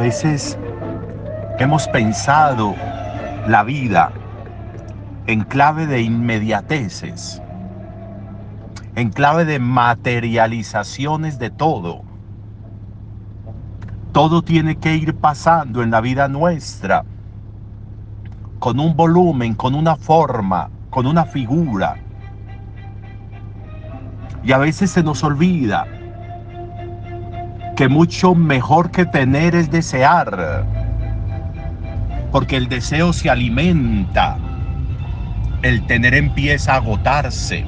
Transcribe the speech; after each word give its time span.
Veces 0.00 0.58
hemos 1.58 1.86
pensado 1.88 2.74
la 3.46 3.62
vida 3.62 4.10
en 5.26 5.44
clave 5.44 5.86
de 5.86 6.00
inmediateces, 6.00 7.42
en 8.96 9.10
clave 9.10 9.44
de 9.44 9.58
materializaciones 9.58 11.38
de 11.38 11.50
todo. 11.50 12.00
Todo 14.12 14.40
tiene 14.40 14.76
que 14.76 14.96
ir 14.96 15.14
pasando 15.16 15.82
en 15.82 15.90
la 15.90 16.00
vida 16.00 16.28
nuestra 16.28 17.04
con 18.58 18.80
un 18.80 18.96
volumen, 18.96 19.54
con 19.54 19.74
una 19.74 19.96
forma, 19.96 20.70
con 20.88 21.06
una 21.06 21.26
figura. 21.26 21.98
Y 24.42 24.52
a 24.52 24.56
veces 24.56 24.92
se 24.92 25.02
nos 25.02 25.22
olvida 25.22 25.86
mucho 27.88 28.34
mejor 28.34 28.90
que 28.90 29.06
tener 29.06 29.54
es 29.54 29.70
desear, 29.70 30.64
porque 32.32 32.56
el 32.56 32.68
deseo 32.68 33.12
se 33.12 33.30
alimenta, 33.30 34.38
el 35.62 35.86
tener 35.86 36.14
empieza 36.14 36.74
a 36.74 36.76
agotarse. 36.76 37.64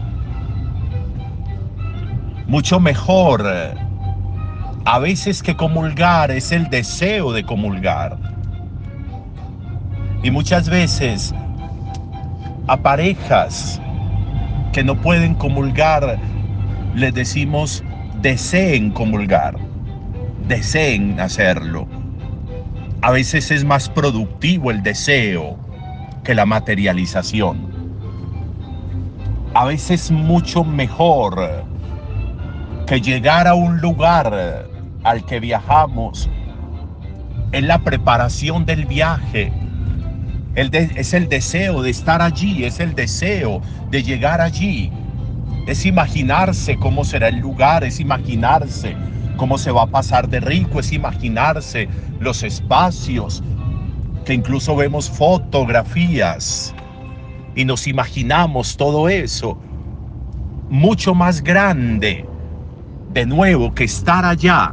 Mucho 2.46 2.80
mejor 2.80 3.46
a 4.84 4.98
veces 4.98 5.42
que 5.42 5.56
comulgar 5.56 6.30
es 6.30 6.52
el 6.52 6.68
deseo 6.68 7.32
de 7.32 7.44
comulgar. 7.44 8.18
Y 10.22 10.30
muchas 10.30 10.68
veces 10.68 11.34
a 12.66 12.76
parejas 12.76 13.80
que 14.72 14.84
no 14.84 14.94
pueden 15.00 15.34
comulgar 15.34 16.18
les 16.94 17.14
decimos 17.14 17.82
deseen 18.20 18.90
comulgar, 18.90 19.56
deseen 20.48 21.18
hacerlo. 21.20 21.86
A 23.00 23.10
veces 23.10 23.50
es 23.50 23.64
más 23.64 23.88
productivo 23.88 24.70
el 24.70 24.82
deseo 24.82 25.58
que 26.24 26.34
la 26.34 26.46
materialización. 26.46 27.72
A 29.54 29.64
veces 29.66 30.10
mucho 30.10 30.64
mejor 30.64 31.64
que 32.86 33.00
llegar 33.00 33.46
a 33.46 33.54
un 33.54 33.80
lugar 33.80 34.68
al 35.04 35.26
que 35.26 35.40
viajamos 35.40 36.28
es 37.50 37.62
la 37.62 37.78
preparación 37.78 38.64
del 38.64 38.86
viaje. 38.86 39.52
es 40.54 41.14
el 41.14 41.28
deseo 41.28 41.82
de 41.82 41.90
estar 41.90 42.22
allí, 42.22 42.64
es 42.64 42.78
el 42.80 42.94
deseo 42.94 43.60
de 43.90 44.02
llegar 44.02 44.40
allí. 44.40 44.92
Es 45.66 45.86
imaginarse 45.86 46.76
cómo 46.76 47.04
será 47.04 47.28
el 47.28 47.38
lugar, 47.38 47.84
es 47.84 48.00
imaginarse 48.00 48.96
cómo 49.36 49.58
se 49.58 49.70
va 49.70 49.82
a 49.82 49.86
pasar 49.86 50.28
de 50.28 50.40
rico, 50.40 50.80
es 50.80 50.92
imaginarse 50.92 51.88
los 52.20 52.42
espacios, 52.42 53.42
que 54.24 54.34
incluso 54.34 54.76
vemos 54.76 55.10
fotografías 55.10 56.74
y 57.54 57.64
nos 57.64 57.86
imaginamos 57.86 58.76
todo 58.76 59.08
eso 59.08 59.58
mucho 60.70 61.14
más 61.14 61.42
grande 61.42 62.24
de 63.12 63.26
nuevo 63.26 63.74
que 63.74 63.84
estar 63.84 64.24
allá 64.24 64.72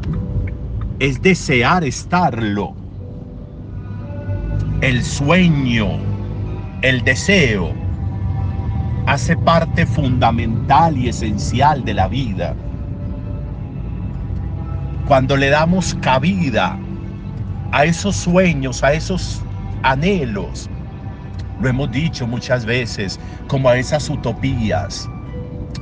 es 1.00 1.22
desear 1.22 1.84
estarlo. 1.84 2.74
El 4.82 5.04
sueño, 5.04 5.88
el 6.82 7.04
deseo, 7.04 7.74
hace 9.08 9.36
parte 9.36 9.86
fundamental 9.86 10.98
y 10.98 11.10
esencial 11.10 11.84
de 11.84 11.94
la 11.94 12.08
vida. 12.08 12.56
Cuando 15.10 15.38
le 15.38 15.50
damos 15.50 15.96
cabida 16.04 16.78
a 17.72 17.84
esos 17.84 18.16
sueños, 18.16 18.84
a 18.84 18.94
esos 18.94 19.42
anhelos, 19.82 20.70
lo 21.60 21.68
hemos 21.68 21.92
dicho 21.92 22.28
muchas 22.28 22.64
veces, 22.64 23.20
como 23.48 23.70
a 23.70 23.78
esas 23.78 24.08
utopías, 24.08 25.10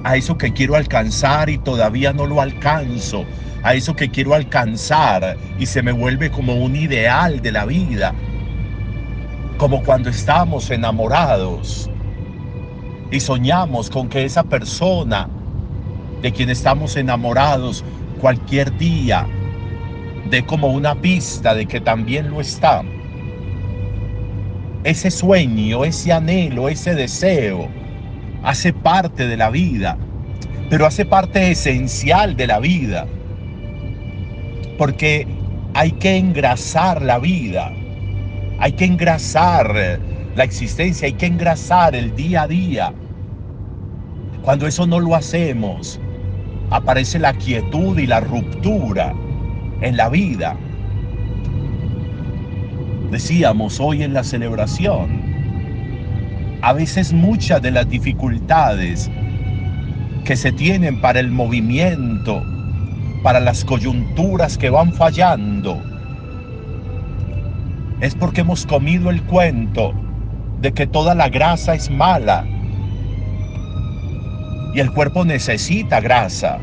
a 0.06 0.16
eso 0.16 0.38
que 0.38 0.54
quiero 0.54 0.78
alcanzar 0.78 1.50
y 1.50 1.58
todavía 1.58 2.14
no 2.14 2.26
lo 2.26 2.40
alcanzo, 2.40 3.26
a 3.64 3.74
eso 3.74 3.94
que 3.98 4.10
quiero 4.10 4.34
alcanzar 4.34 5.36
y 5.60 5.66
se 5.66 5.84
me 5.84 5.92
vuelve 5.92 6.32
como 6.32 6.56
un 6.56 6.78
ideal 6.78 7.42
de 7.42 7.52
la 7.52 7.66
vida, 7.66 8.16
como 9.58 9.84
cuando 9.84 10.10
estamos 10.10 10.72
enamorados 10.72 11.90
y 13.12 13.20
soñamos 13.20 13.90
con 13.90 14.08
que 14.08 14.24
esa 14.24 14.44
persona 14.44 15.28
de 16.22 16.32
quien 16.32 16.50
estamos 16.50 16.96
enamorados 16.96 17.84
cualquier 18.18 18.76
día 18.78 19.28
dé 20.30 20.44
como 20.44 20.68
una 20.68 20.96
pista 20.96 21.54
de 21.54 21.66
que 21.66 21.80
también 21.80 22.30
lo 22.30 22.42
está. 22.42 22.84
Ese 24.84 25.12
sueño, 25.12 25.86
ese 25.86 26.14
anhelo, 26.14 26.70
ese 26.70 26.96
deseo 26.96 27.70
hace 28.44 28.72
parte 28.74 29.28
de 29.28 29.38
la 29.38 29.50
vida, 29.50 29.98
pero 30.70 30.86
hace 30.86 31.06
parte 31.06 31.52
esencial 31.52 32.36
de 32.36 32.48
la 32.48 32.60
vida, 32.60 33.08
porque 34.78 35.28
hay 35.74 35.92
que 35.94 36.18
engrasar 36.18 37.02
la 37.02 37.20
vida, 37.20 37.72
hay 38.60 38.72
que 38.74 38.86
engrasar 38.86 40.00
la 40.36 40.44
existencia, 40.44 41.08
hay 41.08 41.14
que 41.14 41.26
engrasar 41.26 41.96
el 41.96 42.16
día 42.16 42.44
a 42.44 42.48
día. 42.48 42.94
Cuando 44.44 44.68
eso 44.68 44.86
no 44.88 45.00
lo 45.00 45.16
hacemos, 45.16 46.00
aparece 46.70 47.20
la 47.20 47.34
quietud 47.34 47.98
y 47.98 48.08
la 48.08 48.20
ruptura 48.20 49.14
en 49.82 49.98
la 49.98 50.10
vida. 50.10 50.58
Decíamos 53.12 53.80
hoy 53.80 54.04
en 54.04 54.14
la 54.14 54.24
celebración, 54.24 55.22
a 56.62 56.74
veces 56.74 57.14
muchas 57.14 57.62
de 57.62 57.72
las 57.72 57.88
dificultades 57.88 59.10
que 60.26 60.36
se 60.36 60.52
tienen 60.52 61.00
para 61.00 61.20
el 61.20 61.32
movimiento, 61.32 62.44
para 63.24 63.40
las 63.40 63.64
coyunturas 63.64 64.58
que 64.58 64.70
van 64.70 64.92
fallando, 64.92 65.82
es 68.02 68.14
porque 68.16 68.42
hemos 68.42 68.66
comido 68.66 69.10
el 69.10 69.24
cuento 69.24 69.94
de 70.62 70.74
que 70.74 70.86
toda 70.86 71.16
la 71.16 71.30
grasa 71.30 71.76
es 71.76 71.90
mala 71.90 72.46
y 74.74 74.80
el 74.80 74.92
cuerpo 74.92 75.26
necesita 75.26 76.00
grasa. 76.00 76.60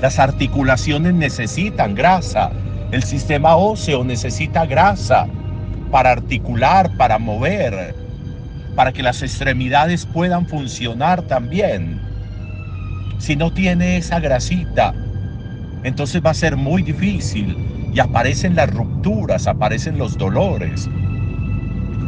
Las 0.00 0.18
articulaciones 0.18 1.14
necesitan 1.14 1.94
grasa. 1.94 2.50
El 2.92 3.02
sistema 3.02 3.56
óseo 3.56 4.04
necesita 4.04 4.66
grasa 4.66 5.26
para 5.90 6.12
articular, 6.12 6.90
para 6.96 7.18
mover 7.18 7.94
para 8.78 8.92
que 8.92 9.02
las 9.02 9.24
extremidades 9.24 10.06
puedan 10.06 10.46
funcionar 10.46 11.22
también. 11.22 12.00
Si 13.18 13.34
no 13.34 13.52
tiene 13.52 13.96
esa 13.96 14.20
grasita, 14.20 14.94
entonces 15.82 16.22
va 16.24 16.30
a 16.30 16.34
ser 16.34 16.56
muy 16.56 16.84
difícil 16.84 17.56
y 17.92 17.98
aparecen 17.98 18.54
las 18.54 18.72
rupturas, 18.72 19.48
aparecen 19.48 19.98
los 19.98 20.16
dolores. 20.16 20.88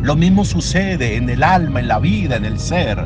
Lo 0.00 0.14
mismo 0.14 0.44
sucede 0.44 1.16
en 1.16 1.28
el 1.28 1.42
alma, 1.42 1.80
en 1.80 1.88
la 1.88 1.98
vida, 1.98 2.36
en 2.36 2.44
el 2.44 2.56
ser. 2.60 3.04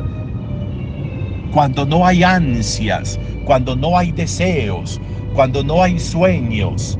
Cuando 1.55 1.85
no 1.85 2.05
hay 2.05 2.21
ansias, 2.21 3.19
cuando 3.45 3.75
no 3.75 3.97
hay 3.97 4.11
deseos, 4.11 5.01
cuando 5.33 5.63
no 5.63 5.81
hay 5.81 5.97
sueños, 5.97 6.99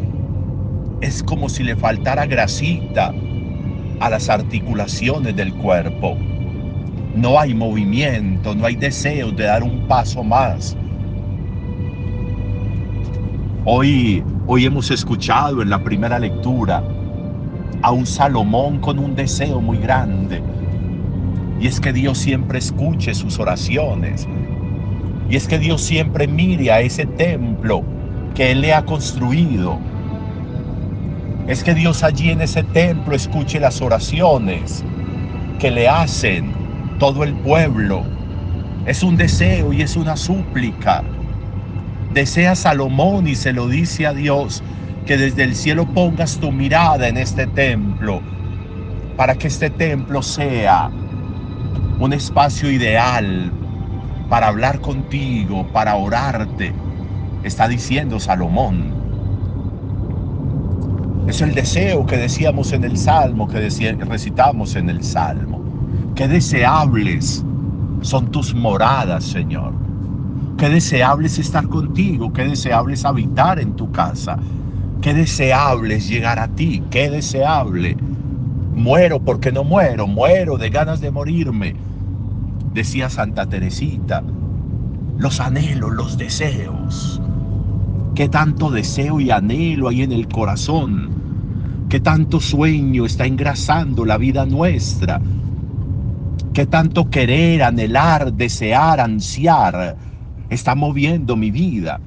es 1.01 1.21
como 1.21 1.49
si 1.49 1.61
le 1.61 1.75
faltara 1.75 2.25
grasita 2.25 3.13
a 3.99 4.09
las 4.09 4.29
articulaciones 4.29 5.35
del 5.35 5.53
cuerpo 5.53 6.17
no 7.15 7.39
hay 7.39 7.53
movimiento, 7.53 8.53
no 8.53 8.65
hay 8.65 8.75
deseo 8.75 9.31
de 9.31 9.45
dar 9.45 9.63
un 9.63 9.87
paso 9.87 10.23
más. 10.23 10.75
Hoy, 13.63 14.23
hoy 14.47 14.65
hemos 14.65 14.91
escuchado 14.91 15.61
en 15.61 15.69
la 15.69 15.81
primera 15.81 16.19
lectura 16.19 16.83
a 17.81 17.91
un 17.91 18.05
Salomón 18.05 18.79
con 18.79 18.99
un 18.99 19.15
deseo 19.15 19.61
muy 19.61 19.77
grande. 19.77 20.41
Y 21.59 21.67
es 21.67 21.79
que 21.79 21.93
Dios 21.93 22.17
siempre 22.17 22.59
escuche 22.59 23.13
sus 23.13 23.39
oraciones. 23.39 24.27
Y 25.29 25.35
es 25.35 25.47
que 25.47 25.59
Dios 25.59 25.81
siempre 25.81 26.27
mire 26.27 26.71
a 26.71 26.81
ese 26.81 27.05
templo 27.05 27.83
que 28.33 28.51
Él 28.51 28.61
le 28.61 28.73
ha 28.73 28.85
construido. 28.85 29.79
Es 31.47 31.63
que 31.63 31.73
Dios 31.73 32.03
allí 32.03 32.31
en 32.31 32.41
ese 32.41 32.63
templo 32.63 33.15
escuche 33.15 33.59
las 33.59 33.81
oraciones 33.81 34.85
que 35.59 35.71
le 35.71 35.87
hacen 35.87 36.53
todo 36.99 37.23
el 37.23 37.35
pueblo. 37.35 38.03
Es 38.85 39.03
un 39.03 39.15
deseo 39.15 39.73
y 39.73 39.81
es 39.81 39.95
una 39.95 40.17
súplica. 40.17 41.03
Desea 42.13 42.55
Salomón 42.55 43.27
y 43.27 43.35
se 43.35 43.53
lo 43.53 43.67
dice 43.67 44.05
a 44.05 44.13
Dios 44.13 44.63
que 45.05 45.17
desde 45.17 45.43
el 45.43 45.55
cielo 45.55 45.85
pongas 45.93 46.39
tu 46.39 46.51
mirada 46.51 47.07
en 47.07 47.17
este 47.17 47.47
templo 47.47 48.21
para 49.15 49.35
que 49.35 49.47
este 49.47 49.69
templo 49.69 50.21
sea 50.21 50.91
un 51.99 52.13
espacio 52.13 52.69
ideal 52.69 53.51
para 54.29 54.47
hablar 54.47 54.81
contigo, 54.81 55.65
para 55.71 55.95
orarte, 55.95 56.73
está 57.43 57.67
diciendo 57.67 58.19
Salomón. 58.19 58.93
Es 61.27 61.41
el 61.41 61.55
deseo 61.55 62.05
que 62.05 62.17
decíamos 62.17 62.71
en 62.73 62.83
el 62.83 62.97
Salmo, 62.97 63.47
que 63.47 63.59
recitamos 63.59 64.75
en 64.75 64.89
el 64.89 65.03
Salmo. 65.03 65.63
Qué 66.15 66.27
deseables 66.27 67.43
son 68.01 68.29
tus 68.29 68.53
moradas, 68.53 69.23
Señor. 69.23 69.73
Qué 70.57 70.69
deseable 70.69 71.27
es 71.27 71.39
estar 71.39 71.67
contigo, 71.67 72.31
qué 72.31 72.45
deseable 72.45 72.93
es 72.93 73.05
habitar 73.05 73.59
en 73.59 73.75
tu 73.75 73.91
casa. 73.91 74.37
Qué 75.01 75.13
deseable 75.13 75.95
es 75.95 76.07
llegar 76.07 76.39
a 76.39 76.47
ti, 76.47 76.83
qué 76.89 77.09
deseable. 77.09 77.97
Muero 78.75 79.19
porque 79.19 79.51
no 79.51 79.63
muero, 79.63 80.05
muero 80.05 80.57
de 80.57 80.69
ganas 80.69 80.99
de 80.99 81.09
morirme. 81.09 81.75
Decía 82.73 83.09
Santa 83.09 83.47
Teresita, 83.47 84.21
los 85.17 85.39
anhelos, 85.39 85.93
los 85.93 86.17
deseos. 86.17 87.21
Qué 88.15 88.27
tanto 88.27 88.69
deseo 88.69 89.19
y 89.21 89.31
anhelo 89.31 89.87
hay 89.87 90.03
en 90.03 90.11
el 90.11 90.27
corazón. 90.27 91.09
Qué 91.89 92.01
tanto 92.01 92.39
sueño 92.41 93.05
está 93.05 93.25
engrasando 93.25 94.05
la 94.05 94.17
vida 94.17 94.45
nuestra. 94.45 95.21
Qué 96.53 96.65
tanto 96.65 97.09
querer, 97.09 97.63
anhelar, 97.63 98.33
desear, 98.33 98.99
ansiar 98.99 99.95
está 100.49 100.75
moviendo 100.75 101.35
mi 101.35 101.49
vida. 101.49 101.99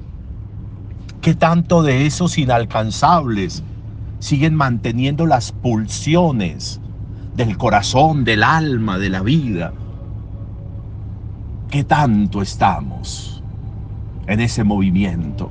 Qué 1.21 1.33
tanto 1.33 1.83
de 1.83 2.05
esos 2.05 2.37
inalcanzables 2.37 3.63
siguen 4.19 4.53
manteniendo 4.53 5.25
las 5.25 5.51
pulsiones 5.51 6.79
del 7.35 7.57
corazón, 7.57 8.25
del 8.25 8.43
alma, 8.43 8.97
de 8.97 9.09
la 9.09 9.21
vida. 9.21 9.73
¿Qué 11.69 11.83
tanto 11.83 12.41
estamos 12.41 13.41
en 14.27 14.41
ese 14.41 14.63
movimiento? 14.63 15.49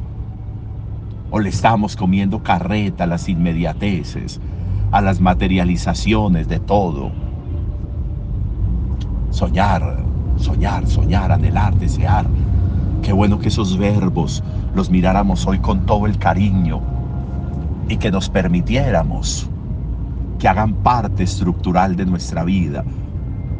¿O 1.30 1.40
le 1.40 1.48
estamos 1.48 1.96
comiendo 1.96 2.42
carreta 2.42 3.04
a 3.04 3.06
las 3.06 3.28
inmediateces, 3.28 4.40
a 4.90 5.00
las 5.00 5.20
materializaciones 5.20 6.48
de 6.48 6.58
todo? 6.58 7.10
Soñar, 9.30 10.04
soñar, 10.36 10.86
soñar, 10.86 11.32
anhelar, 11.32 11.74
desear. 11.76 12.26
Qué 13.02 13.12
bueno 13.12 13.38
que 13.38 13.48
esos 13.48 13.78
verbos 13.78 14.42
los 14.74 14.90
miráramos 14.90 15.46
hoy 15.46 15.58
con 15.58 15.86
todo 15.86 16.06
el 16.06 16.18
cariño 16.18 16.97
y 17.88 17.96
que 17.96 18.10
nos 18.10 18.28
permitiéramos 18.28 19.48
que 20.38 20.48
hagan 20.48 20.74
parte 20.74 21.24
estructural 21.24 21.96
de 21.96 22.06
nuestra 22.06 22.44
vida. 22.44 22.84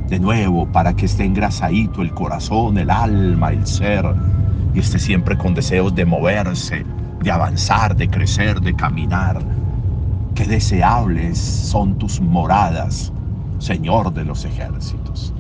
De 0.09 0.19
nuevo, 0.19 0.67
para 0.67 0.95
que 0.95 1.07
esté 1.07 1.25
engrasadito 1.25 2.03
el 2.03 2.13
corazón, 2.15 2.79
el 2.79 2.91
alma, 2.91 3.51
el 3.51 3.67
ser, 3.67 4.05
y 4.75 4.79
esté 4.79 4.99
siempre 4.99 5.37
con 5.37 5.55
deseos 5.55 5.95
de 5.95 6.05
moverse, 6.05 6.85
de 7.23 7.31
avanzar, 7.31 7.97
de 7.97 8.09
crecer, 8.09 8.61
de 8.61 8.75
caminar. 8.75 9.39
Qué 10.35 10.45
deseables 10.45 11.39
son 11.39 11.99
tus 11.99 12.21
moradas, 12.21 13.13
Señor 13.59 14.13
de 14.15 14.25
los 14.25 14.45
ejércitos. 14.45 15.35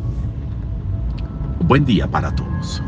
Buen 1.67 1.85
día 1.85 2.07
para 2.09 2.35
todos. 2.35 2.83